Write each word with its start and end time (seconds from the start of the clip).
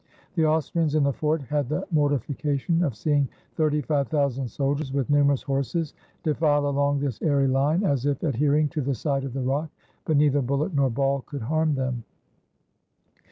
The 0.33 0.47
Austrians 0.47 0.95
in 0.95 1.03
the 1.03 1.13
fort 1.13 1.43
had 1.43 1.69
the 1.69 1.85
mortification 1.91 2.83
of 2.83 2.95
seeing 2.95 3.27
thirty 3.55 3.81
five 3.83 4.07
thousand 4.07 4.47
soldiers, 4.47 4.91
with 4.91 5.11
numerous 5.11 5.43
horses, 5.43 5.93
de 6.23 6.33
file 6.33 6.65
along 6.65 7.01
this 7.01 7.21
airy 7.21 7.47
line, 7.47 7.83
as 7.83 8.07
if 8.07 8.23
adhering 8.23 8.67
to 8.69 8.81
the 8.81 8.95
side 8.95 9.25
of 9.25 9.33
the 9.33 9.43
rock, 9.43 9.69
but 10.05 10.17
neither 10.17 10.41
bullet 10.41 10.73
nor 10.73 10.89
ball 10.89 11.21
could 11.27 11.43
harm 11.43 11.75
them. 11.75 12.03